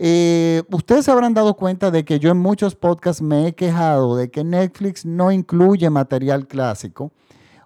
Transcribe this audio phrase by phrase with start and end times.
[0.00, 4.14] Eh, ustedes se habrán dado cuenta de que yo en muchos podcasts me he quejado
[4.14, 7.10] de que Netflix no incluye material clásico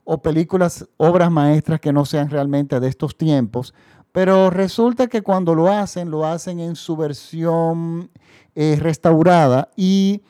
[0.05, 3.75] o películas, obras maestras que no sean realmente de estos tiempos,
[4.13, 8.11] pero resulta que cuando lo hacen, lo hacen en su versión
[8.55, 10.23] eh, restaurada y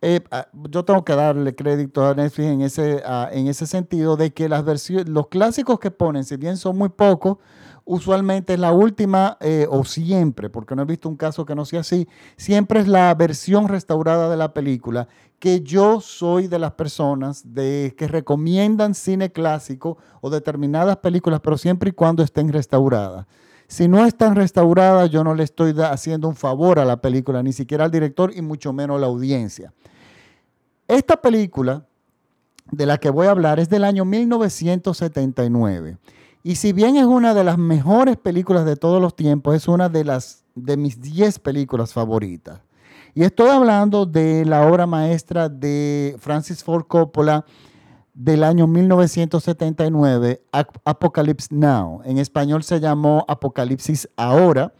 [0.00, 4.16] eh, ah, yo tengo que darle crédito a Netflix en ese, ah, en ese sentido
[4.16, 4.64] de que las
[5.06, 7.36] los clásicos que ponen, si bien son muy pocos,
[7.90, 11.64] usualmente es la última eh, o siempre, porque no he visto un caso que no
[11.64, 15.08] sea así, siempre es la versión restaurada de la película,
[15.40, 21.58] que yo soy de las personas de, que recomiendan cine clásico o determinadas películas, pero
[21.58, 23.26] siempre y cuando estén restauradas.
[23.66, 27.52] Si no están restauradas, yo no le estoy haciendo un favor a la película, ni
[27.52, 29.72] siquiera al director y mucho menos a la audiencia.
[30.86, 31.84] Esta película
[32.70, 35.98] de la que voy a hablar es del año 1979
[36.42, 39.88] y si bien es una de las mejores películas de todos los tiempos, es una
[39.88, 42.60] de, las, de mis 10 películas favoritas.
[43.14, 47.44] Y estoy hablando de la obra maestra de Francis Ford Coppola
[48.14, 50.42] del año 1979,
[50.84, 52.02] Apocalypse Now.
[52.04, 54.72] En español se llamó Apocalipsis Ahora.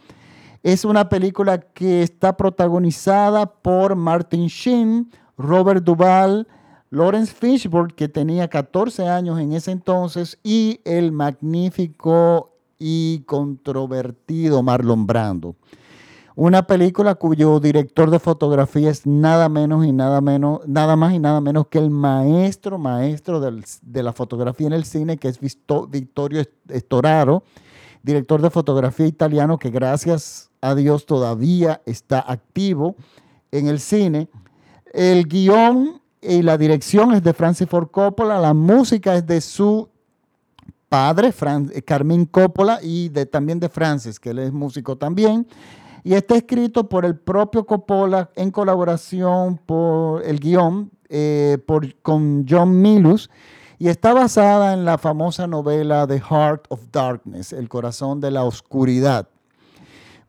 [0.62, 6.46] Es una película que está protagonizada por Martin Sheen, Robert Duvall,
[6.90, 15.06] Lawrence Fishburne, que tenía 14 años en ese entonces, y el magnífico y controvertido Marlon
[15.06, 15.54] Brando.
[16.36, 21.18] Una película cuyo director de fotografía es nada menos y nada menos, nada más y
[21.18, 26.42] nada menos que el maestro, maestro de la fotografía en el cine, que es Vittorio
[26.72, 27.42] Storaro,
[28.02, 32.96] director de fotografía italiano que gracias a Dios todavía está activo
[33.50, 34.28] en el cine.
[34.94, 39.88] El guion y la dirección es de Francis Ford Coppola, la música es de su
[40.88, 41.32] padre,
[41.72, 45.46] eh, Carmín Coppola, y también de Francis, que él es músico también.
[46.02, 52.46] Y está escrito por el propio Coppola en colaboración por el guion eh, por, con
[52.48, 53.30] John Milus
[53.78, 58.44] y está basada en la famosa novela The Heart of Darkness, El corazón de la
[58.44, 59.28] oscuridad.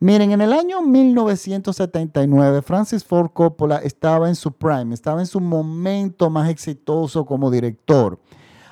[0.03, 5.39] Miren, en el año 1979, Francis Ford Coppola estaba en su prime, estaba en su
[5.39, 8.17] momento más exitoso como director.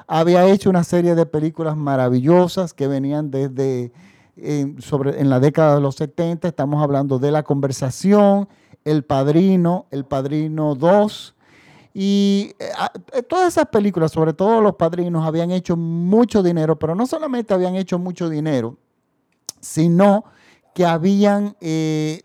[0.07, 3.91] Había hecho una serie de películas maravillosas que venían desde
[4.79, 6.47] sobre, en la década de los 70.
[6.47, 8.49] Estamos hablando de La Conversación,
[8.83, 11.35] El Padrino, El Padrino 2.
[11.93, 12.71] Y eh,
[13.13, 17.53] eh, todas esas películas, sobre todo Los Padrinos, habían hecho mucho dinero, pero no solamente
[17.53, 18.77] habían hecho mucho dinero,
[19.59, 20.25] sino
[20.79, 22.21] que habían eh,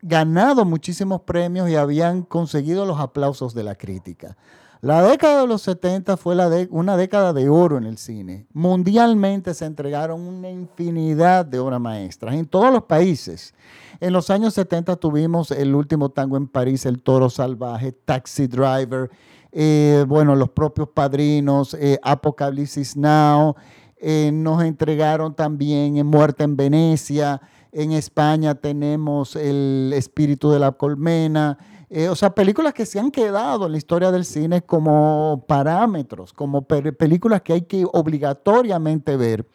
[0.00, 4.38] ganado muchísimos premios y habían conseguido los aplausos de la crítica.
[4.80, 6.34] La década de los 70 fue
[6.70, 8.46] una década de oro en el cine.
[8.54, 13.52] Mundialmente se entregaron una infinidad de obras maestras en todos los países.
[14.00, 19.10] En los años 70 tuvimos El último tango en París, El toro salvaje, Taxi Driver,
[19.52, 23.56] eh, bueno, los propios padrinos, eh, Apocalipsis Now,
[24.00, 27.42] eh, nos entregaron también en Muerte en Venecia.
[27.70, 31.58] En España tenemos El Espíritu de la Colmena.
[31.90, 36.32] Eh, o sea, películas que se han quedado en la historia del cine como parámetros,
[36.32, 39.46] como películas que hay que obligatoriamente ver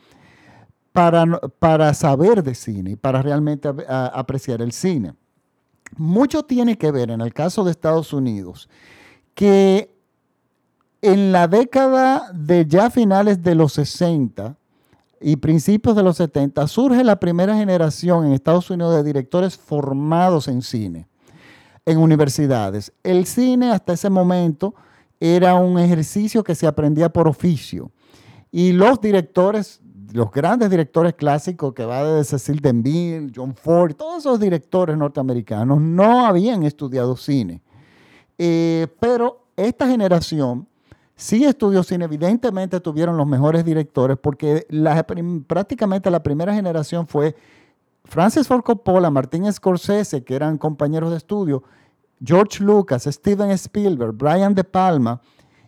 [0.91, 1.25] para,
[1.59, 5.15] para saber de cine y para realmente apreciar el cine.
[5.97, 8.69] Mucho tiene que ver en el caso de Estados Unidos
[9.33, 9.94] que
[11.01, 14.57] en la década de ya finales de los 60
[15.21, 20.47] y principios de los 70 surge la primera generación en Estados Unidos de directores formados
[20.47, 21.07] en cine,
[21.85, 22.93] en universidades.
[23.03, 24.75] El cine hasta ese momento
[25.19, 27.91] era un ejercicio que se aprendía por oficio.
[28.51, 29.81] Y los directores,
[30.13, 35.79] los grandes directores clásicos que va desde Cecil DeMille, John Ford, todos esos directores norteamericanos
[35.81, 37.61] no habían estudiado cine.
[38.37, 40.67] Eh, pero esta generación
[41.15, 44.67] Sí estudió cine, evidentemente tuvieron los mejores directores porque
[45.47, 47.35] prácticamente la primera generación fue
[48.03, 51.63] Francis Ford Coppola, Martin Scorsese, que eran compañeros de estudio,
[52.23, 55.21] George Lucas, Steven Spielberg, Brian De Palma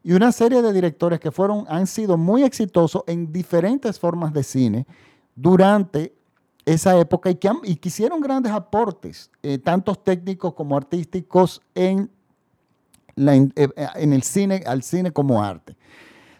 [0.03, 4.43] y una serie de directores que fueron, han sido muy exitosos en diferentes formas de
[4.43, 4.85] cine
[5.35, 6.13] durante
[6.65, 12.11] esa época y que, hicieron grandes aportes, eh, tantos técnicos como artísticos, en
[13.17, 15.75] en el cine, al cine como arte.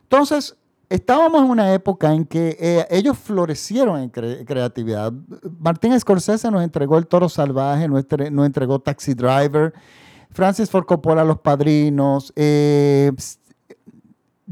[0.04, 0.56] Entonces,
[0.90, 5.12] estábamos en una época en que ellos florecieron en creatividad.
[5.60, 8.06] Martín Scorsese nos entregó El Toro Salvaje, nos,
[8.46, 9.74] entregó Taxi Driver,
[10.32, 12.32] Francis Ford Coppola Los Padrinos,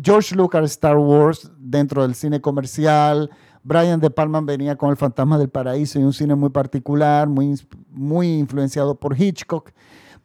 [0.01, 3.29] George Lucas Star Wars dentro del cine comercial,
[3.63, 7.55] Brian De Palma venía con El Fantasma del Paraíso y un cine muy particular, muy,
[7.89, 9.71] muy influenciado por Hitchcock.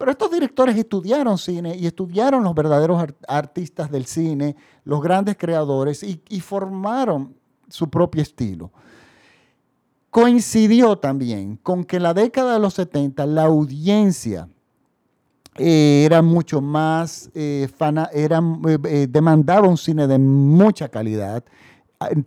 [0.01, 6.03] Pero estos directores estudiaron cine y estudiaron los verdaderos artistas del cine, los grandes creadores,
[6.03, 7.35] y, formaron
[7.69, 8.73] su propio estilo.
[10.09, 14.49] Coincidió también con que en la década de los 70 la audiencia
[15.59, 21.45] eh, era mucho más, eh, eh, demandaba un cine de mucha calidad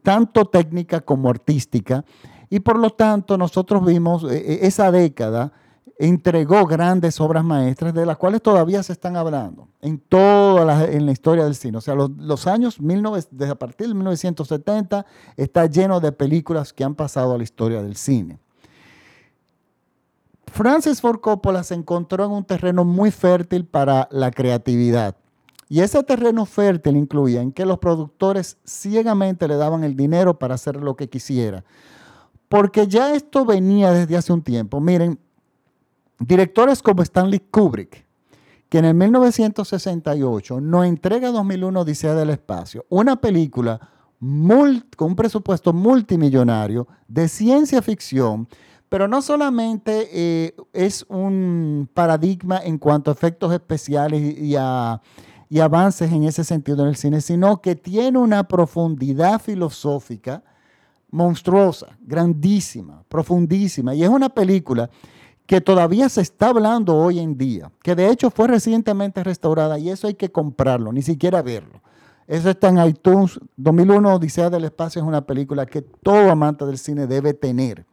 [0.04, 2.06] tanto técnica como artística,
[2.54, 5.52] y por lo tanto nosotros vimos eh, eh, esa década
[5.98, 11.06] entregó grandes obras maestras de las cuales todavía se están hablando en toda la, en
[11.06, 11.78] la historia del cine.
[11.78, 15.06] O sea, los, años, 19, desde a partir de 1970,
[15.38, 18.40] está lleno de películas que han pasado a la historia del cine.
[20.48, 25.16] Francis Ford Coppola se encontró en un terreno muy fértil para la creatividad.
[25.68, 30.54] Y ese terreno fértil incluía en que los productores ciegamente le daban el dinero para
[30.54, 31.63] hacer lo que quisiera.
[32.48, 34.80] Porque ya esto venía desde hace un tiempo.
[34.80, 35.18] Miren,
[36.25, 38.06] directores como Stanley Kubrick,
[38.70, 43.80] que en el 1968 nos entrega 2001 Odisea del Espacio, una película
[44.96, 48.48] con un presupuesto multimillonario de ciencia ficción,
[48.88, 56.24] pero no solamente eh, es un paradigma en cuanto a efectos especiales y avances en
[56.24, 60.42] ese sentido en el cine, sino que tiene una profundidad filosófica
[61.12, 63.94] monstruosa, grandísima, profundísima.
[63.94, 64.90] Y es una película
[65.54, 69.92] que todavía se está hablando hoy en día, que de hecho fue recientemente restaurada y
[69.92, 71.80] eso hay que comprarlo, ni siquiera verlo.
[72.26, 73.40] Eso está en iTunes.
[73.58, 77.86] 2001 Odisea del Espacio es una película que todo amante del cine debe tener.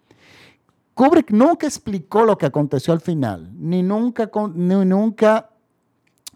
[0.95, 5.51] Kubrick nunca explicó lo que aconteció al final, ni nunca, ni nunca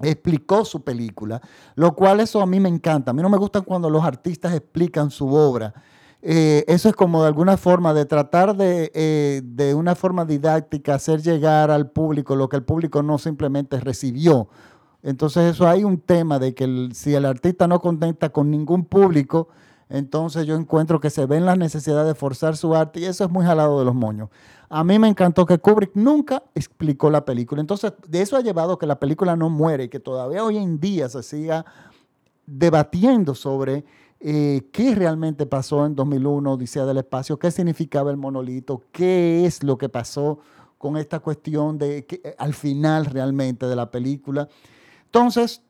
[0.03, 1.41] explicó su película,
[1.75, 3.13] lo cual eso a mí me encanta.
[3.13, 5.73] A mí no me gusta cuando los artistas explican su obra.
[6.27, 10.95] Eh, eso es como de alguna forma de tratar de, eh, de una forma didáctica
[10.95, 14.49] hacer llegar al público lo que el público no simplemente recibió.
[15.03, 19.49] Entonces eso hay un tema de que si el artista no contenta con ningún público,
[19.91, 23.31] entonces yo encuentro que se ven las necesidades de forzar su arte y eso es
[23.31, 24.31] muy jalado de los moños.
[24.71, 27.61] A mí me encantó que Kubrick nunca explicó la película.
[27.61, 30.81] Entonces, de eso ha llevado que la película no muere y que todavía hoy en
[30.81, 31.67] día se siga
[32.47, 33.85] debatiendo sobre
[34.27, 39.63] eh, qué realmente pasó en 2001, Odisea del Espacio, qué significaba el monolito, qué es
[39.63, 40.39] lo que pasó
[40.79, 44.49] con esta cuestión de que, eh, al final realmente de la película.
[45.05, 45.61] Entonces,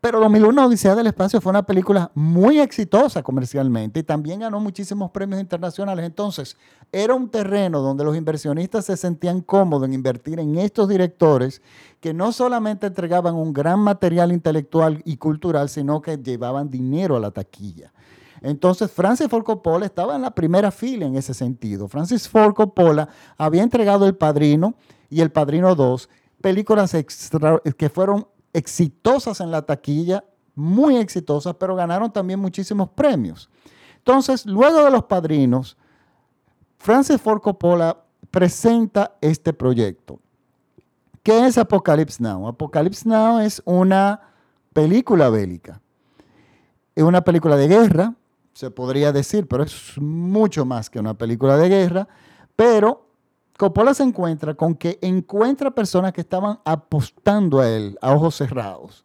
[0.00, 5.10] pero 2001 Odisea del Espacio fue una película muy exitosa comercialmente y también ganó muchísimos
[5.10, 6.06] premios internacionales.
[6.06, 6.56] Entonces,
[6.92, 11.62] era un terreno donde los inversionistas se sentían cómodos en invertir en estos directores
[12.00, 17.20] que no solamente entregaban un gran material intelectual y cultural, sino que llevaban dinero a
[17.20, 17.92] la taquilla.
[18.40, 21.88] Entonces, Francis Ford Coppola estaba en la primera fila en ese sentido.
[21.88, 24.74] Francis Ford Coppola había entregado El Padrino
[25.10, 26.08] y El Padrino 2,
[26.40, 26.96] películas
[27.76, 30.24] que fueron exitosas en la taquilla,
[30.54, 33.48] muy exitosas, pero ganaron también muchísimos premios.
[33.98, 35.76] Entonces, luego de Los Padrinos,
[36.78, 40.20] Francis Ford Coppola presenta este proyecto.
[41.22, 42.48] ¿Qué es Apocalypse Now?
[42.48, 44.20] Apocalypse Now es una
[44.72, 45.80] película bélica.
[46.94, 48.14] Es una película de guerra,
[48.54, 52.08] se podría decir, pero es mucho más que una película de guerra,
[52.56, 53.07] pero
[53.58, 59.04] Coppola se encuentra con que encuentra personas que estaban apostando a él a ojos cerrados.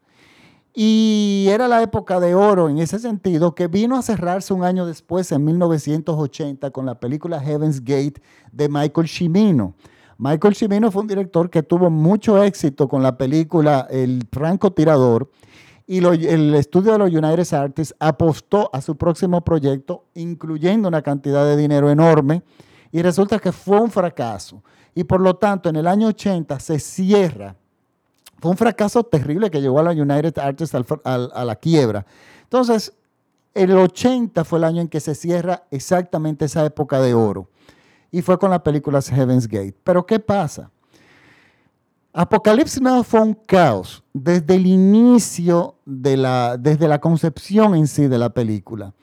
[0.76, 4.86] Y era la época de oro en ese sentido, que vino a cerrarse un año
[4.86, 9.74] después, en 1980, con la película Heaven's Gate de Michael Cimino.
[10.20, 15.32] Michael Cimino fue un director que tuvo mucho éxito con la película El francotirador
[15.88, 21.44] y el estudio de los United Artists apostó a su próximo proyecto, incluyendo una cantidad
[21.44, 22.44] de dinero enorme
[22.94, 24.64] y resulta que fue un fracaso.
[24.96, 27.56] Y por lo tanto, en el año 80 se cierra.
[28.40, 32.06] Fue un fracaso terrible que llevó a la United Artists a la quiebra.
[32.44, 32.94] Entonces,
[33.56, 37.50] el 80 fue el año en que se cierra exactamente esa época de oro.
[38.12, 39.76] Y fue con la película Heaven's Gate.
[39.84, 40.70] Pero ¿qué pasa?
[42.14, 48.08] Apocalipsis Now fue un caos desde el inicio de la, desde la concepción en sí
[48.08, 48.94] de la película.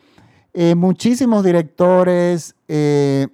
[0.54, 3.26] Eh, muchísimos directores eh,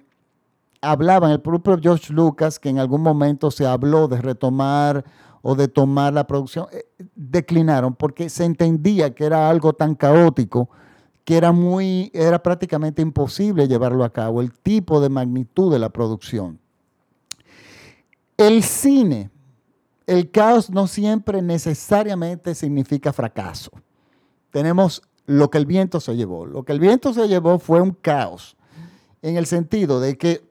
[0.81, 5.05] hablaban, el propio George Lucas, que en algún momento se habló de retomar
[5.41, 10.69] o de tomar la producción, eh, declinaron porque se entendía que era algo tan caótico
[11.27, 15.89] que era muy, era prácticamente imposible llevarlo a cabo, el tipo de magnitud de la
[15.89, 16.57] producción.
[18.37, 19.29] El cine,
[20.05, 23.71] el caos no siempre necesariamente significa fracaso.
[24.51, 26.45] Tenemos lo que el viento se llevó.
[26.45, 28.55] Lo que el viento se llevó fue un caos,
[29.21, 30.46] en el sentido de que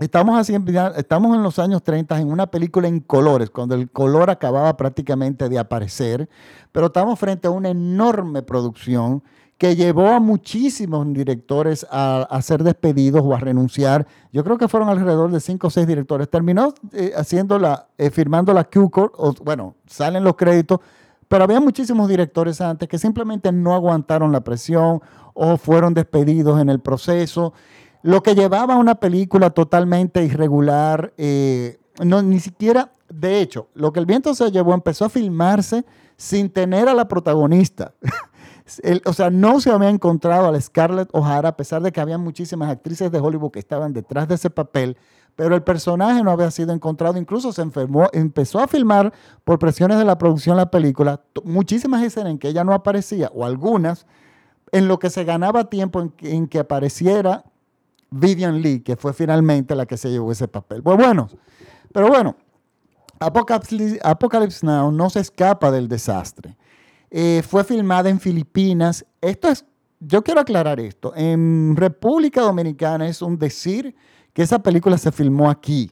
[0.00, 0.54] estamos, así,
[0.96, 5.48] estamos en los años 30 en una película en colores, cuando el color acababa prácticamente
[5.48, 6.28] de aparecer,
[6.72, 9.22] pero estamos frente a una enorme producción
[9.58, 14.06] que llevó a muchísimos directores a, ser despedidos o a renunciar.
[14.32, 16.28] Yo creo que fueron alrededor de cinco o seis directores.
[16.28, 18.90] Terminó eh, eh, firmando la q
[19.42, 20.80] bueno, salen los créditos,
[21.26, 25.00] pero había muchísimos directores antes que simplemente no aguantaron la presión
[25.32, 27.54] o fueron despedidos en el proceso.
[28.06, 33.92] Lo que llevaba a una película totalmente irregular, eh, no, ni siquiera, de hecho, lo
[33.92, 35.84] que el viento se llevó empezó a filmarse
[36.16, 37.94] sin tener a la protagonista.
[39.06, 42.16] o sea, no se había encontrado a la Scarlett O'Hara, a pesar de que había
[42.16, 44.96] muchísimas actrices de Hollywood que estaban detrás de ese papel,
[45.34, 47.18] pero el personaje no había sido encontrado.
[47.18, 52.30] Incluso se enfermó, empezó a filmar por presiones de la producción la película, muchísimas escenas
[52.30, 54.06] en que ella no aparecía, o algunas,
[54.70, 57.46] en lo que se ganaba tiempo en que, apareciera
[58.18, 60.82] Vivian Lee, que fue finalmente la que se llevó ese papel.
[60.82, 61.28] Pues bueno,
[61.92, 62.36] pero bueno,
[63.18, 66.56] Apocalypse Now no se escapa del desastre.
[67.10, 69.04] Eh, fue filmada en Filipinas.
[69.20, 69.64] Esto es,
[70.00, 71.12] yo quiero aclarar esto.
[71.16, 73.94] En República Dominicana es un decir
[74.32, 75.90] que esa película se filmó aquí.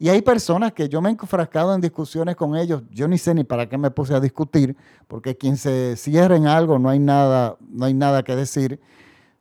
[0.00, 2.82] Y hay personas que yo me he enfrascado en discusiones con ellos.
[2.90, 4.76] Yo ni sé ni para qué me puse a discutir,
[5.08, 8.80] porque quien se cierra en algo no hay nada, no hay nada que decir.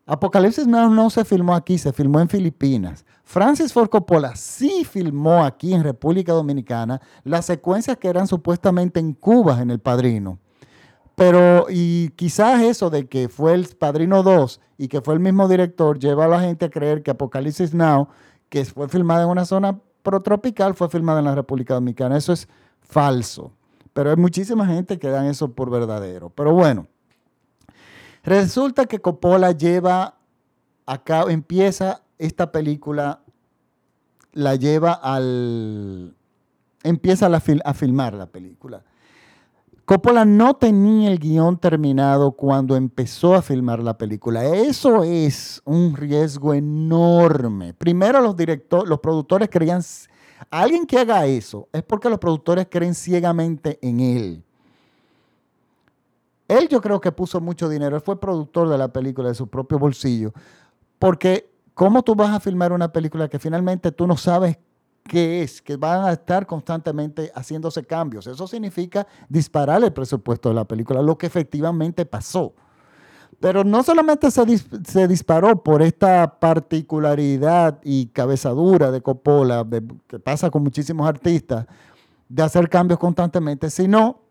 [0.08, 3.06] Apocalipsis no, no se filmó aquí, se filmó en Filipinas.
[3.26, 9.14] Francis Ford Coppola sí filmó aquí en República Dominicana las secuencias que eran supuestamente en
[9.14, 10.40] Cuba en El Padrino.
[11.16, 15.50] Pero, y quizás eso de que fue el Padrino 2 y que fue el mismo
[15.50, 18.08] director, lleva a la gente a creer que Apocalipsis Now,
[18.48, 19.78] que fue filmada en una zona
[20.24, 22.16] tropical, fue filmada en la República Dominicana.
[22.16, 22.48] Eso es
[22.80, 23.52] falso.
[23.92, 26.30] Pero hay muchísima gente que dan eso por verdadero.
[26.30, 26.88] Pero bueno,
[28.28, 30.18] resulta que Coppola lleva
[30.86, 33.22] acá, empieza esta película,
[34.34, 36.14] la lleva al,
[36.84, 38.84] empieza a filmar la película.
[39.86, 44.44] Coppola no tenía el guion terminado cuando empezó a filmar la película.
[44.44, 47.74] Eso es un riesgo enorme.
[47.74, 49.82] Primero los directores, los productores creían,
[50.52, 54.44] alguien que haga eso es porque los productores creen ciegamente en él.
[56.48, 59.48] Él yo creo que puso mucho dinero, él fue productor de la película de su
[59.48, 60.34] propio bolsillo,
[61.00, 64.58] porque ¿cómo tú vas a filmar una película que finalmente tú no sabes
[65.08, 65.62] ¿Qué es?
[65.62, 68.28] Que van a estar constantemente haciéndose cambios.
[68.28, 72.54] Eso significa disparar el presupuesto de la película, lo que efectivamente pasó.
[73.40, 79.66] Pero no solamente se, disparó por esta particularidad y cabezadura de Coppola,
[80.08, 81.68] que pasa con muchísimos artistas,
[82.28, 84.22] de hacer cambios constantemente, sino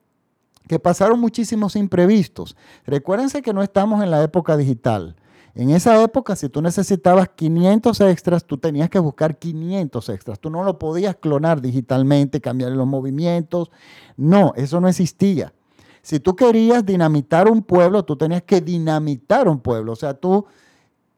[0.68, 2.56] que pasaron muchísimos imprevistos.
[2.84, 5.16] Recuérdense que no estamos en la época digital.
[5.54, 10.38] En esa época, si tú necesitabas 500 extras, tú tenías que buscar 500 extras.
[10.38, 13.70] Tú no lo podías clonar digitalmente, cambiar los movimientos.
[14.18, 15.54] No, eso no existía.
[16.02, 19.92] Si tú querías dinamitar un pueblo, tú tenías que dinamitar un pueblo.
[19.92, 20.44] O sea, tú,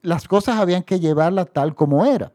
[0.02, 2.32] las cosas habían que llevarlas tal como era.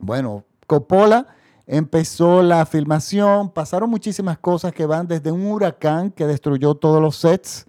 [0.00, 1.28] Bueno, Coppola
[1.68, 7.16] empezó la filmación, pasaron muchísimas cosas que van desde un huracán que destruyó todos los
[7.16, 7.66] sets,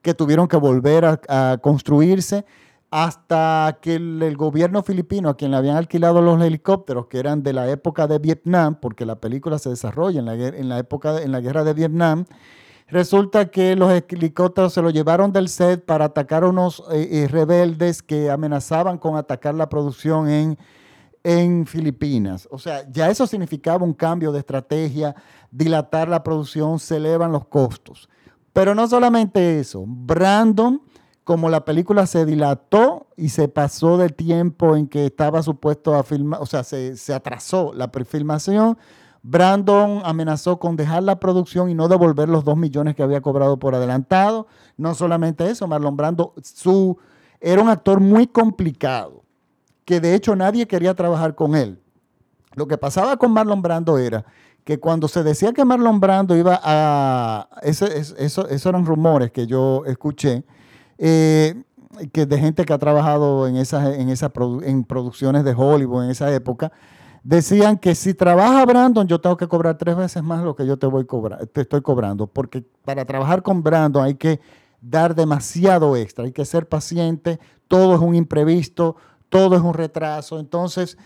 [0.00, 2.44] que tuvieron que volver a, construirse
[2.90, 7.52] hasta que el, gobierno filipino, a quien le habían alquilado los helicópteros, que eran de
[7.52, 11.30] la época de Vietnam, porque la película se desarrolla en la, en la época en
[11.30, 12.24] la guerra de Vietnam,
[12.88, 17.28] resulta que los helicópteros se lo llevaron del set para atacar a unos eh, eh,
[17.28, 20.58] rebeldes que amenazaban con atacar la producción en,
[21.24, 22.48] en Filipinas.
[22.50, 25.14] O sea, ya eso significaba un cambio de estrategia,
[25.50, 28.08] dilatar la producción, se elevan los costos.
[28.52, 30.80] Pero no solamente eso, Brandon
[31.24, 36.02] como la película se dilató y se pasó del tiempo en que estaba supuesto a
[36.02, 38.76] filmar, o sea, se, atrasó la prefilmación,
[39.22, 43.56] Brandon amenazó con dejar la producción y no devolver los dos millones que había cobrado
[43.56, 44.48] por adelantado.
[44.76, 46.98] No solamente eso, Marlon Brando su,
[47.40, 49.21] era un actor muy complicado,
[49.84, 51.80] que de hecho nadie quería trabajar con él.
[52.54, 54.24] Lo que pasaba con Marlon Brando era
[54.64, 57.48] que cuando se decía que Marlon Brando iba a...
[57.62, 60.44] Eso, eso, eran rumores que yo escuché
[60.98, 61.62] eh,
[62.12, 64.30] que de gente que ha trabajado en esas, en, esas
[64.86, 66.72] producciones de Hollywood en esa época,
[67.22, 70.78] decían que si trabaja Brandon, yo tengo que cobrar tres veces más lo que yo
[70.78, 74.40] te, voy cobrar, te estoy cobrando, porque para trabajar con Brandon hay que
[74.80, 78.96] dar demasiado extra, hay que ser paciente, todo es un imprevisto,
[79.32, 80.38] todo es un retraso.
[80.38, 80.98] Entonces,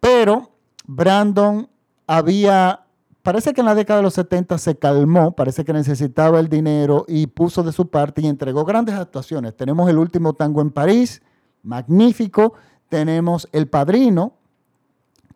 [0.00, 0.50] pero
[0.86, 1.68] Brandon
[2.06, 2.86] había,
[3.22, 7.04] parece que en la década de los 70 se calmó, parece que necesitaba el dinero
[7.06, 9.54] y puso de su parte y entregó grandes actuaciones.
[9.54, 11.20] Tenemos el último tango en París,
[11.62, 12.54] magnífico.
[12.88, 14.32] Tenemos El Padrino,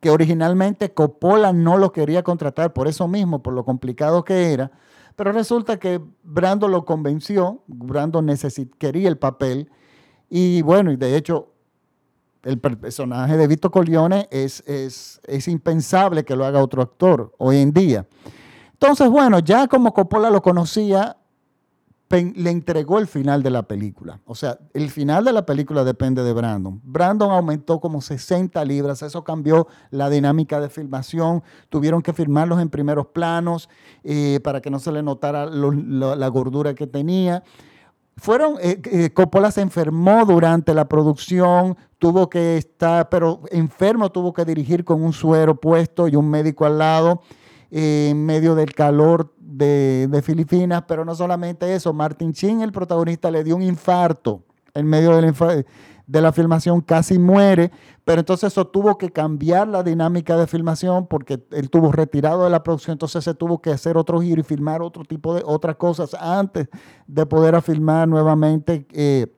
[0.01, 4.71] que originalmente Coppola no lo quería contratar por eso mismo, por lo complicado que era.
[5.17, 8.25] Pero resulta que Brando lo convenció, Brando
[8.79, 9.69] quería el papel.
[10.31, 11.51] Y bueno, y de hecho,
[12.43, 17.59] el personaje de Vito Corleone es, es, es impensable que lo haga otro actor hoy
[17.59, 18.07] en día.
[18.73, 21.17] Entonces, bueno, ya como Coppola lo conocía,
[22.11, 24.21] le entregó el final de la película.
[24.25, 26.81] O sea, el final de la película depende de Brandon.
[26.83, 31.45] Brandon aumentó como 60 libras, eso cambió la dinámica de filmación.
[31.69, 33.69] Tuvieron que filmarlos en primeros planos
[34.03, 37.45] eh, para que no se le notara la, gordura que tenía.
[38.21, 44.35] Fueron, eh, eh, Coppola se enfermó durante la producción, tuvo que estar, pero enfermo, tuvo
[44.35, 47.23] que dirigir con un suero puesto y un médico al lado
[47.71, 53.43] en medio del calor de, Filipinas, pero no solamente eso, Martin Chin, el protagonista, le
[53.43, 54.43] dio un infarto
[54.75, 55.65] en medio de la,
[56.11, 57.71] de la filmación, casi muere,
[58.05, 62.51] pero entonces eso tuvo que cambiar la dinámica de filmación porque él tuvo retirado de
[62.51, 65.77] la producción, entonces se tuvo que hacer otro giro y filmar otro tipo de otras
[65.77, 66.69] cosas antes
[67.07, 69.29] de poder filmar nuevamente eh,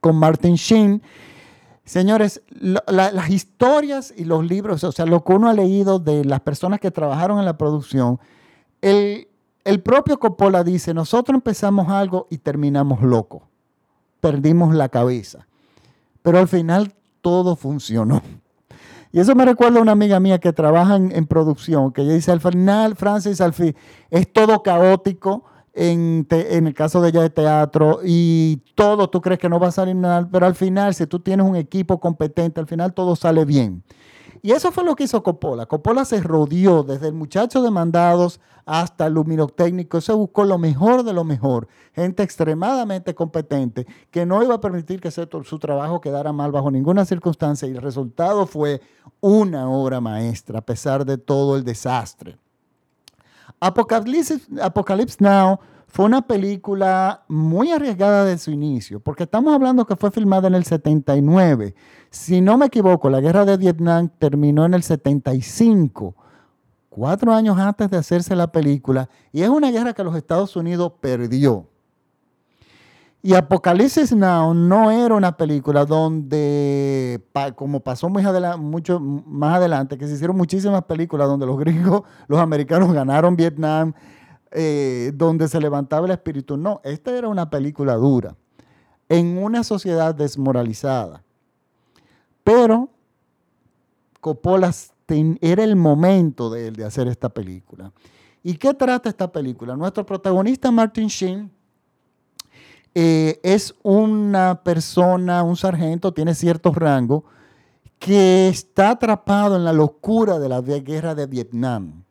[0.00, 1.02] con Martin Sheen.
[1.84, 6.40] Señores, las historias y los libros, o sea, lo que uno ha leído de las
[6.40, 8.18] personas que trabajaron en la producción,
[8.80, 9.28] el,
[9.84, 13.42] propio Coppola dice, nosotros empezamos algo y terminamos loco.
[14.20, 15.46] Perdimos la cabeza.
[16.22, 18.22] Pero al final todo funcionó.
[19.12, 22.32] Y eso me recuerda a una amiga mía que trabaja en, producción, que ella dice,
[22.32, 23.76] al final, Francis, al fin,
[24.10, 29.38] es todo caótico en, en, el caso de ella de teatro y todo, tú crees
[29.38, 32.58] que no va a salir nada, pero al final, si tú tienes un equipo competente,
[32.58, 33.82] al final todo sale bien.
[34.44, 35.66] Y eso fue lo que hizo Coppola.
[35.66, 40.00] Coppola se rodeó desde el muchacho de mandados hasta el luminotécnico.
[40.00, 41.68] Se buscó lo mejor de lo mejor.
[41.94, 47.04] Gente extremadamente competente que no iba a permitir que su trabajo quedara mal bajo ninguna
[47.04, 47.68] circunstancia.
[47.68, 48.82] Y el resultado fue
[49.20, 52.36] una obra maestra a pesar de todo el desastre.
[53.60, 54.40] Apocalypse
[55.20, 55.60] Now
[55.92, 60.54] fue una película muy arriesgada de su inicio, porque estamos hablando que fue filmada en
[60.54, 61.74] el 79.
[62.08, 66.14] Si no me equivoco, la guerra de Vietnam terminó en el 75,
[66.88, 70.92] cuatro años antes de hacerse la película, y es una guerra que los Estados Unidos
[70.98, 71.66] perdió.
[73.20, 77.22] Y Apocalipsis Now no era una película donde,
[77.54, 82.90] como pasó mucho más adelante, que se hicieron muchísimas películas donde los gringos, los americanos
[82.94, 83.92] ganaron Vietnam,
[84.54, 86.56] eh, donde se levantaba el espíritu.
[86.56, 88.36] No, esta era una película dura,
[89.08, 91.22] en una sociedad desmoralizada.
[92.44, 92.90] Pero
[94.20, 94.72] Coppola
[95.40, 97.92] era el momento de él de hacer esta película.
[98.42, 99.76] ¿Y qué trata esta película?
[99.76, 101.50] Nuestro protagonista Martin Sheen
[102.94, 107.24] eh, es una persona, un sargento, tiene cierto rango,
[107.98, 112.04] que está atrapado en la locura de la guerra de Vietnam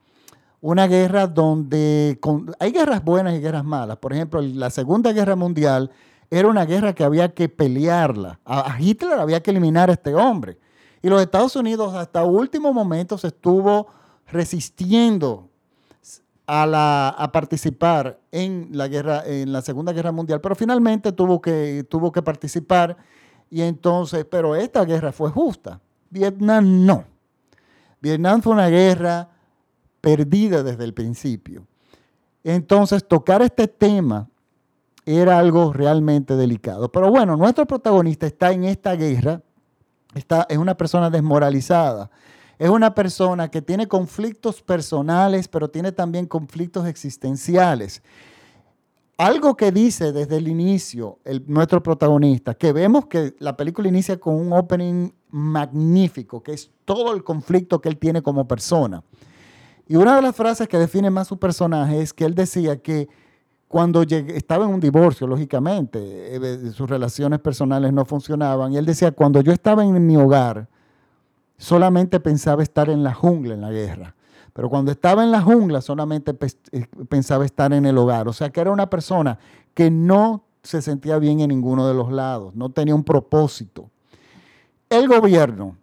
[0.61, 2.19] una guerra donde
[2.59, 3.97] hay guerras buenas y guerras malas.
[3.97, 5.91] Por ejemplo, la Segunda Guerra Mundial
[6.29, 8.39] era una guerra que había que pelearla.
[8.45, 10.57] A, Hitler había que eliminar a este hombre.
[11.01, 13.87] Y los Estados Unidos hasta último momento se estuvo
[14.27, 15.49] resistiendo
[16.45, 21.85] a, a, participar en la, guerra, en la Segunda Guerra Mundial, pero finalmente tuvo que,
[21.89, 22.97] tuvo que participar.
[23.49, 25.81] Y entonces, pero esta guerra fue justa.
[26.09, 27.03] Vietnam no.
[27.99, 29.27] Vietnam fue una guerra
[30.01, 31.65] perdida desde el principio.
[32.43, 34.27] Entonces, tocar este tema
[35.05, 36.91] era algo realmente delicado.
[36.91, 39.41] Pero bueno, nuestro protagonista está en esta guerra,
[40.13, 42.09] está, es una persona desmoralizada,
[42.57, 48.03] es una persona que tiene conflictos personales, pero tiene también conflictos existenciales.
[49.17, 54.35] Algo que dice desde el inicio nuestro protagonista, que vemos que la película inicia con
[54.35, 59.03] un opening magnífico, que es todo el conflicto que él tiene como persona.
[59.91, 63.09] Y una de las frases que define más su personaje es que él decía que
[63.67, 69.11] cuando estaba en un divorcio, lógicamente, eh, sus relaciones personales no funcionaban, y él decía,
[69.11, 70.69] cuando yo estaba en mi hogar,
[71.57, 74.15] solamente pensaba estar en la jungla, en la guerra.
[74.53, 76.37] Pero cuando estaba en la jungla, solamente
[76.71, 78.29] eh, pensaba estar en el hogar.
[78.29, 79.39] O sea, que era una persona
[79.73, 83.89] que no se sentía bien en ninguno de los lados, no tenía un propósito.
[84.89, 85.75] El gobierno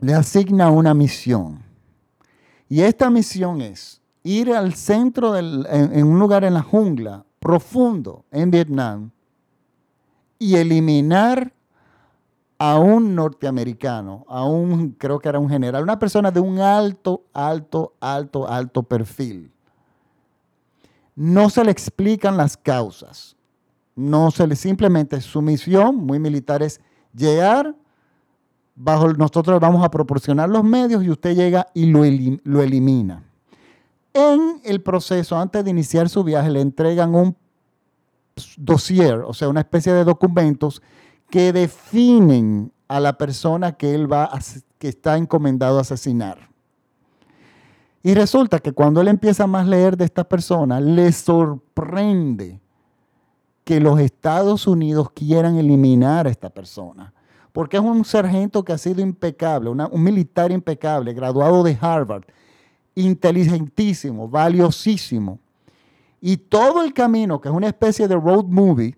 [0.00, 1.69] le asigna una misión.
[2.70, 8.24] Y esta misión es ir al centro, del, en, un lugar en la jungla profundo
[8.30, 9.10] en Vietnam
[10.38, 11.52] y eliminar
[12.58, 17.24] a un norteamericano, a un, creo que era un general, una persona de un alto,
[17.32, 19.50] alto, alto, alto perfil.
[21.16, 23.34] No se le explican las causas.
[23.96, 26.80] No se le simplemente su misión, muy militar, es
[27.12, 27.74] llegar
[28.82, 32.00] bajo nosotros vamos a proporcionar los medios y usted llega y lo,
[32.44, 33.22] lo elimina.
[34.14, 37.36] En el proceso, antes de iniciar su viaje, le entregan un
[38.56, 40.82] dossier, o sea, una especie de documentos
[41.28, 44.30] que definen a la persona que él va
[44.78, 46.48] que está encomendado a asesinar.
[48.02, 52.58] Y resulta que cuando él empieza a más leer de esta persona, le sorprende
[53.62, 57.12] que los Estados Unidos quieran eliminar a esta persona
[57.52, 62.24] porque es un sargento que ha sido impecable, un militar impecable, graduado de Harvard,
[62.94, 65.38] inteligentísimo, valiosísimo.
[66.20, 68.96] Y todo el camino, que es una especie de road movie,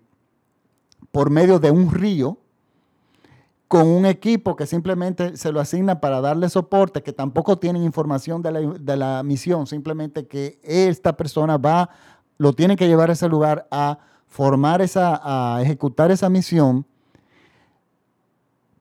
[1.11, 2.37] por medio de un río,
[3.67, 8.41] con un equipo que simplemente se lo asigna para darle soporte, que tampoco tienen información
[8.41, 11.89] de la, de la misión, simplemente que esta persona va,
[12.37, 16.85] lo tiene que llevar a ese lugar a formar esa, a ejecutar esa misión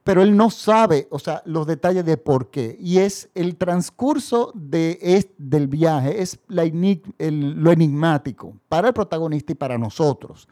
[0.05, 2.77] pero él no sabe, o sea, los detalles de por qué.
[2.81, 9.79] Y es el transcurso de, del viaje, es lo enigmático para el protagonista y para
[9.79, 10.49] nosotros.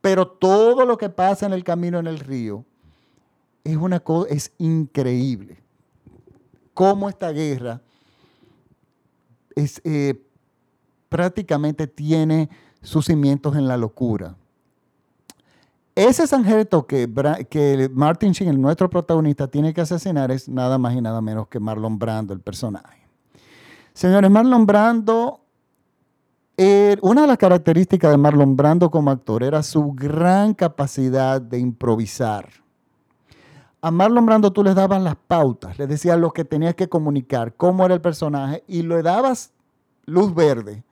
[0.00, 2.64] Pero todo lo que pasa en el camino en el río
[3.64, 5.58] es una cosa, es increíble.
[6.74, 7.80] Cómo esta guerra
[9.54, 10.22] es, eh,
[11.08, 12.50] prácticamente tiene
[12.82, 14.36] sus cimientos en la locura.
[16.00, 21.20] Ese sargento que, Martin Sheen, nuestro protagonista, tiene que asesinar es nada más y nada
[21.20, 23.06] menos que Marlon Brando, el personaje.
[23.92, 25.40] Señores, Marlon Brando,
[26.56, 31.58] er, una de las características de Marlon Brando como actor era su gran capacidad de
[31.58, 32.48] improvisar.
[33.82, 37.52] A Marlon Brando tú le dabas las pautas, le decías lo que tenías que comunicar,
[37.52, 39.52] cómo era el personaje y le dabas
[40.06, 40.82] luz verde.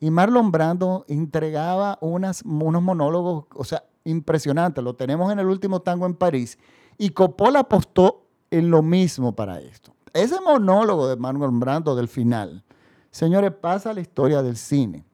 [0.00, 4.82] Y Marlon Brando entregaba unas, unos monólogos, o sea, impresionante.
[4.82, 6.58] Lo tenemos en el último tango en París.
[6.96, 9.94] Y Coppola apostó en lo mismo para esto.
[10.12, 12.64] Ese monólogo de Manuel Brando del final,
[13.10, 15.04] señores, pasa la historia del cine.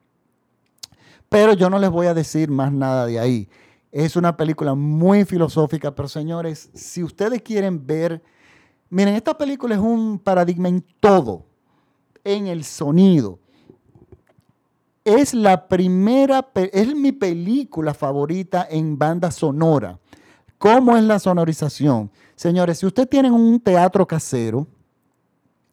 [1.28, 3.48] Pero yo no les voy a decir más nada de ahí.
[3.90, 8.22] Es una película muy filosófica, pero señores, si ustedes quieren ver,
[8.88, 11.44] miren, esta película es un paradigma en todo,
[12.22, 13.38] en el sonido,
[15.04, 19.98] es la primera, es mi película favorita en banda sonora.
[20.58, 22.10] ¿Cómo es la sonorización?
[22.34, 24.66] Señores, si ustedes tienen un teatro casero,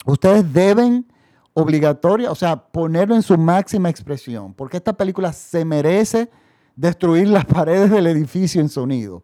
[0.05, 1.05] ustedes deben
[1.53, 6.29] obligatoria, o sea, ponerlo en su máxima expresión, porque esta película se merece
[6.75, 9.23] destruir las paredes del edificio en sonido.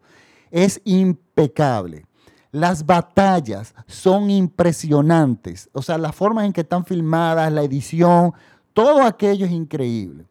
[0.50, 2.06] Es impecable.
[2.50, 8.32] Las batallas son impresionantes, o sea, la forma en que están filmadas, la edición,
[8.78, 10.24] todo aquello es increíble.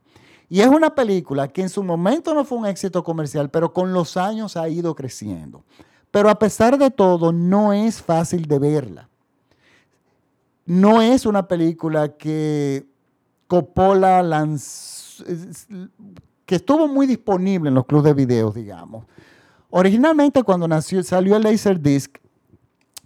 [0.48, 3.92] Y es una película que en su momento no fue un éxito comercial, pero con
[3.92, 5.66] los años ha ido creciendo.
[6.12, 9.10] Pero a pesar de todo, no es fácil de verla.
[10.66, 12.88] No es una película que
[13.48, 15.26] Coppola lanzó,
[16.46, 19.04] que estuvo muy disponible en los clubes de videos, digamos.
[19.70, 22.16] Originalmente cuando nació, salió el Laserdisc,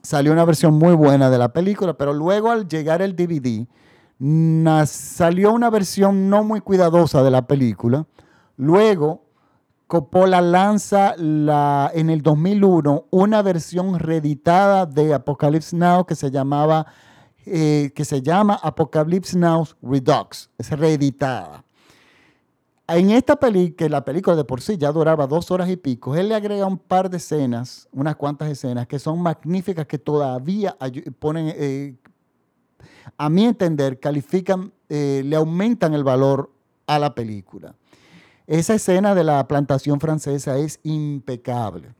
[0.03, 3.65] salió una versión muy buena de la película, pero luego al llegar el DVD,
[4.85, 8.05] salió una versión no muy cuidadosa de la película.
[8.57, 9.25] Luego,
[9.87, 16.85] Coppola lanza la, en el 2001 una versión reeditada de Apocalypse Now que se llamaba
[17.45, 21.65] eh, que se llama Apocalypse Now Redux, es reeditada.
[22.87, 26.15] En esta película, que la película de por sí ya duraba dos horas y pico,
[26.15, 30.77] él le agrega un par de escenas, unas cuantas escenas que son magníficas, que todavía
[31.17, 31.95] ponen, eh,
[33.17, 36.51] a mi entender, califican, eh, le aumentan el valor
[36.87, 37.75] a la película.
[38.47, 41.93] Esa escena de la plantación francesa es impecable.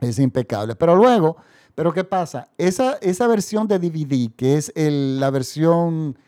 [0.00, 0.74] Es impecable.
[0.76, 1.36] Pero luego,
[1.74, 2.48] ¿pero qué pasa?
[2.58, 6.18] Esa, esa versión de DVD, que es la versión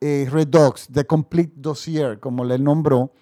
[0.00, 3.12] eh, Redux, The Complete Dossier, como le nombró,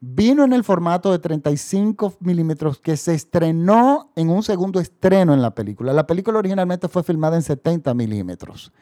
[0.00, 5.42] vino en el formato de 35 milímetros que se estrenó en un segundo estreno en
[5.42, 5.92] la película.
[5.92, 8.72] La película originalmente fue filmada en 70 milímetros.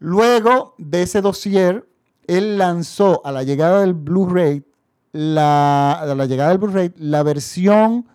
[0.00, 1.86] Luego de ese dossier,
[2.26, 4.64] él lanzó a la llegada del Blu-ray,
[5.12, 8.06] la, a la llegada del Blu-ray, la versión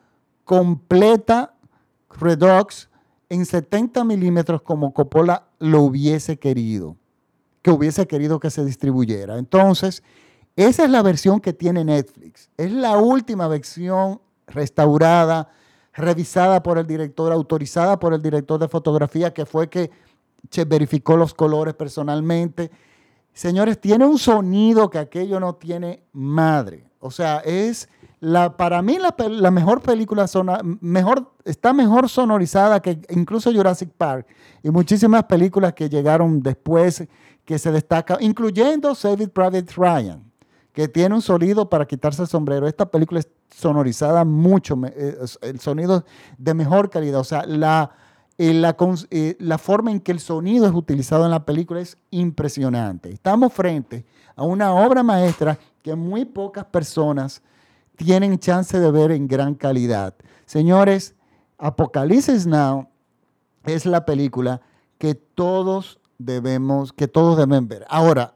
[0.44, 1.54] completa
[2.10, 2.90] Redux
[3.30, 6.98] en 70 milímetros como Coppola lo hubiese querido,
[7.62, 9.38] que hubiese querido que se distribuyera.
[9.38, 10.04] Entonces,
[10.56, 12.50] esa es la versión que tiene Netflix.
[12.58, 15.50] Es la última versión restaurada,
[15.94, 19.92] revisada por el director, autorizada por el director de fotografía, que fue que
[20.68, 22.72] verificó los colores personalmente.
[23.34, 26.88] Señores, tiene un sonido que aquello no tiene madre.
[27.00, 30.26] O sea, es la, para mí la, mejor película,
[30.82, 34.26] mejor, está mejor sonorizada que incluso Jurassic Park
[34.64, 37.08] y muchísimas películas que llegaron después
[37.44, 40.24] que se destacan, incluyendo Saving Private Ryan,
[40.74, 42.68] que tiene un sonido para quitarse el sombrero.
[42.68, 46.04] Esta película es sonorizada mucho, eh, el sonido
[46.38, 47.20] de mejor calidad.
[47.20, 47.92] O sea, la,
[48.38, 48.76] eh, la,
[49.12, 53.12] eh, la forma en que el sonido es utilizado en la película es impresionante.
[53.12, 57.42] Estamos frente a una obra maestra que muy pocas personas
[57.96, 60.16] tienen chance de ver en gran calidad.
[60.46, 61.16] Señores,
[61.58, 62.90] Apocalipsis Now
[63.64, 64.62] es la película
[64.98, 67.86] que todos debemos, que todos deben ver.
[67.90, 68.36] Ahora,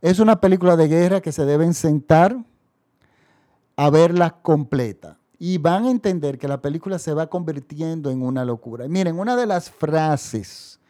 [0.00, 2.36] es una película de guerra que se deben sentar
[3.76, 5.18] a verla completa.
[5.38, 8.88] Y van a entender que la película se va convirtiendo en una locura.
[8.88, 10.80] miren, una de las frases,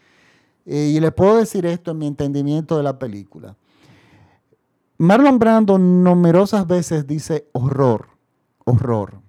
[0.65, 3.57] eh, y les puedo decir esto en mi entendimiento de la película,
[4.99, 8.09] Marlon Brando numerosas veces dice horror,
[8.65, 9.21] horror.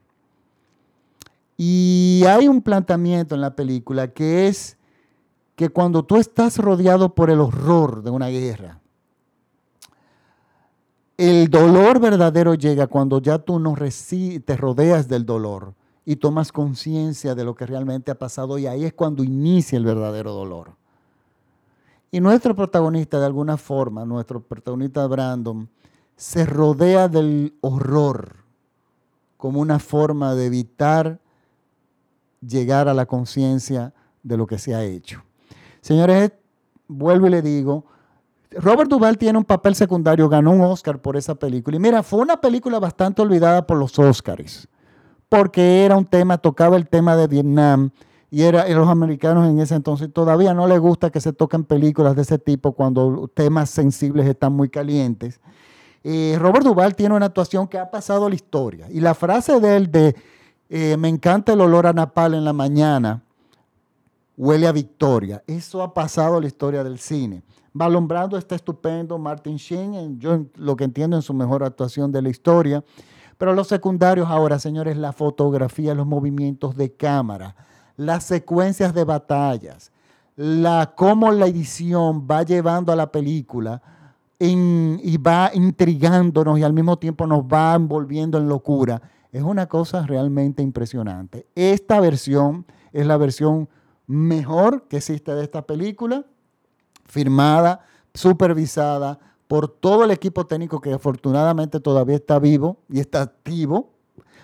[1.55, 4.77] Y hay un planteamiento en la película que es
[5.55, 8.79] que cuando tú estás rodeado por el horror de una guerra,
[11.19, 15.73] el dolor verdadero llega cuando ya tú no te rodeas del dolor
[16.05, 19.83] y tomas conciencia de lo que realmente ha pasado y ahí es cuando inicia el
[19.83, 20.77] verdadero dolor.
[22.09, 25.67] Y nuestro protagonista, de alguna forma, nuestro protagonista Brandon,
[26.15, 28.37] se rodea del horror
[29.35, 31.19] como una forma de evitar
[32.39, 35.21] llegar a la conciencia de lo que se ha hecho.
[35.81, 36.31] Señores,
[36.87, 37.83] vuelvo y le digo,
[38.51, 41.77] Robert Duvall tiene un papel secundario, ganó un Oscar por esa película.
[41.77, 44.67] Y mira, fue una película bastante olvidada por los Oscars,
[45.27, 47.91] porque era un tema, tocaba el tema de Vietnam
[48.31, 52.15] y era los americanos en ese entonces todavía no les gusta que se toquen películas
[52.15, 55.39] de ese tipo cuando temas sensibles están muy calientes.
[56.03, 59.77] Eh, Robert Duvall tiene una actuación que ha pasado la historia y la frase de
[59.77, 60.15] él de
[60.69, 63.23] eh, me encanta el olor a napal en la mañana
[64.39, 65.43] huele a victoria.
[65.45, 67.43] Eso ha pasado a la historia del cine.
[67.73, 72.29] Balombrando está estupendo, Martin Sheen, yo lo que entiendo en su mejor actuación de la
[72.29, 72.81] historia.
[73.37, 77.53] Pero los secundarios ahora, señores, la fotografía, los movimientos de cámara,
[77.97, 79.91] las secuencias de batallas,
[80.37, 83.81] la, cómo la edición va llevando a la película
[84.39, 89.01] y va intrigándonos y al mismo tiempo nos va envolviendo en locura.
[89.33, 91.45] Es una cosa realmente impresionante.
[91.55, 93.67] Esta versión es la versión
[94.09, 96.25] mejor que existe de esta película,
[97.05, 103.93] firmada, supervisada por todo el equipo técnico que afortunadamente todavía está vivo y está activo.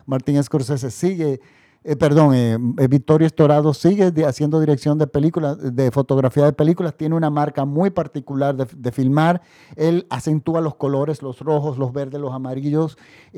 [0.05, 1.41] Martín Scorsese sigue
[1.83, 6.95] eh, perdón, eh, eh, Victorio Estorado sigue haciendo dirección de películas, de fotografía de películas,
[6.95, 9.43] tiene una marca muy particular de, filmar,
[9.75, 12.97] él acentúa los colores, los rojos, los verdes, los amarillos.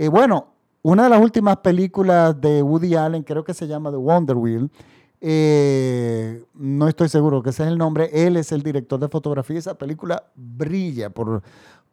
[0.09, 0.47] bueno,
[0.81, 4.71] una de las últimas películas de Woody Allen, creo que se llama The Wonder Wheel,
[5.21, 9.77] no estoy seguro que ese es el nombre, él es el director de fotografía, esa
[9.77, 11.41] película brilla por,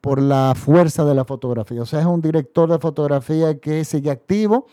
[0.01, 4.11] por la fuerza de la fotografía, o sea, es un director de fotografía que sigue
[4.11, 4.67] activo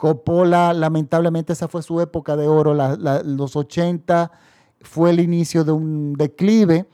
[0.00, 4.32] Coppola, lamentablemente esa fue su época de oro, los 80
[4.80, 6.86] fue el inicio de un declive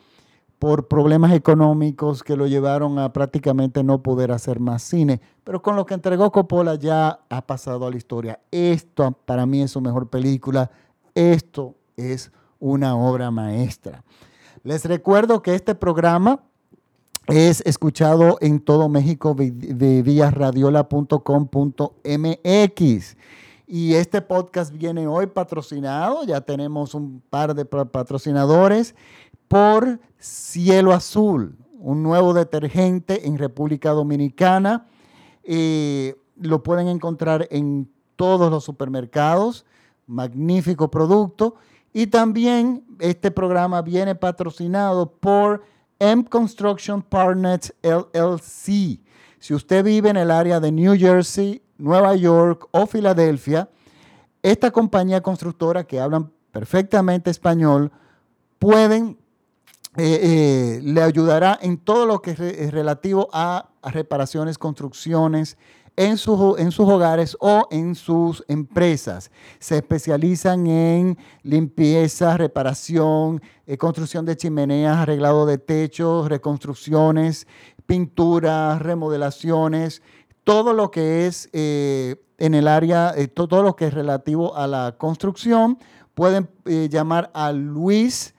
[0.58, 5.20] por problemas económicos que lo llevaron a prácticamente no poder hacer más cine.
[5.44, 8.40] Pero con lo que entregó Coppola ya ha pasado a la historia.
[8.50, 10.72] Esto para mí es su mejor película.
[11.16, 14.04] Esto es una obra maestra.
[14.62, 16.42] Les recuerdo que este programa
[17.26, 23.16] es escuchado en todo México vía radiola.com.mx.
[23.66, 28.94] Y este podcast viene hoy patrocinado, ya tenemos un par de patrocinadores,
[29.48, 34.86] por Cielo Azul, un nuevo detergente en República Dominicana.
[35.44, 39.64] Eh, lo pueden encontrar en todos los supermercados,
[40.06, 41.56] magnífico producto.
[41.92, 45.64] Y también este programa viene patrocinado por
[45.98, 49.00] M Construction Partners LLC.
[49.38, 53.68] Si usted vive en el área de New Jersey, Nueva York o Filadelfia,
[54.42, 57.90] esta compañía constructora que hablan perfectamente español
[58.58, 59.18] pueden
[59.98, 65.56] eh, eh, le ayudará en todo lo que es relativo a, reparaciones, construcciones
[65.96, 69.30] en, sus, en sus hogares o en sus empresas.
[69.58, 77.46] Se especializan en limpieza, reparación, eh, construcción de chimeneas, arreglado de techos, reconstrucciones,
[77.86, 80.02] pinturas, remodelaciones,
[80.44, 84.66] todo lo que es eh, en el área, eh, todo lo que es relativo a
[84.66, 85.78] la construcción.
[86.14, 88.34] Pueden llamar a Luis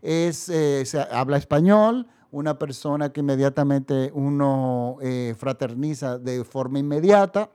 [0.00, 7.50] Es, eh, se habla español, una persona que inmediatamente uno eh, fraterniza de forma inmediata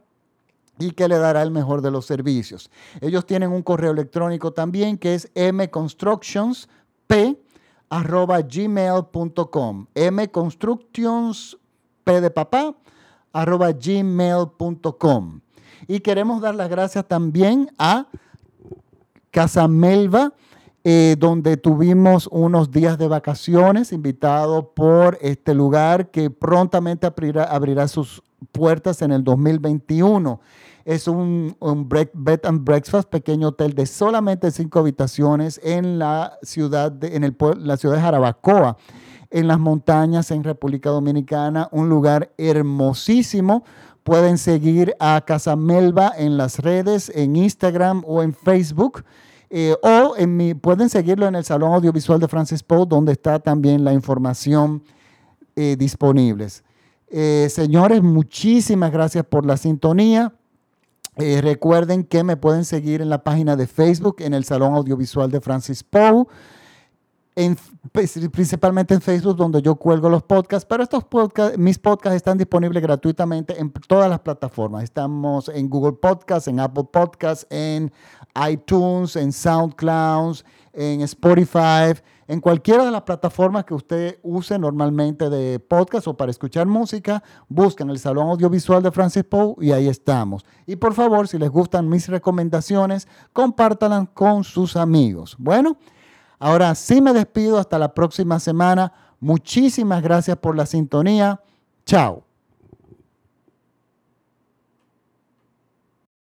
[0.78, 2.70] y que le dará el mejor de los servicios.
[3.02, 6.68] Ellos tienen un correo electrónico también que es mconstructionsp
[7.90, 11.58] arroba gmail.com mconstructions
[12.14, 12.76] de papá
[13.34, 15.42] arroba gmail.com.
[15.88, 18.08] Y queremos dar las gracias también a
[19.32, 20.34] Casa Melva,
[20.84, 28.24] eh, donde tuvimos unos días de vacaciones, invitado por este lugar que prontamente abrirá, sus
[28.52, 30.40] puertas en el 2021.
[30.86, 31.56] Es un,
[32.14, 37.36] bed and breakfast, pequeño hotel de solamente cinco habitaciones en la ciudad de, en el,
[37.58, 38.78] la ciudad de Jarabacoa
[39.32, 43.64] en las montañas en República Dominicana, un lugar hermosísimo.
[44.04, 49.04] Pueden seguir a Casa Melba en las redes, en Instagram o en Facebook.
[49.52, 53.84] Eh, o en pueden seguirlo en el Salón Audiovisual de Francis Poe, donde está también
[53.84, 54.84] la información
[55.56, 56.48] eh, disponible.
[57.08, 60.34] Eh, señores, muchísimas gracias por la sintonía.
[61.18, 65.42] recuerden que me pueden seguir en la página de Facebook, en el Salón Audiovisual de
[65.42, 66.28] Francis Poe
[68.32, 72.84] principalmente en Facebook, donde yo cuelgo los podcasts, pero estos podcasts, mis podcasts están disponibles
[72.84, 74.84] gratuitamente en todas las plataformas.
[74.84, 77.92] Estamos en Google Podcasts, en Apple Podcasts, en
[78.50, 80.38] iTunes, en SoundCloud,
[80.74, 81.94] en Spotify,
[82.28, 87.24] en cualquiera de las plataformas que usted use normalmente de podcast o para escuchar música,
[87.48, 90.46] buscan el Salón Audiovisual de Francis Poe y ahí estamos.
[90.68, 95.36] Y por favor, si les gustan mis recomendaciones, compártanlas con sus amigos.
[95.40, 95.78] Bueno.
[96.40, 98.94] Ahora sí me despido hasta la próxima semana.
[99.20, 101.42] Muchísimas gracias por la sintonía.
[101.86, 102.29] Chao.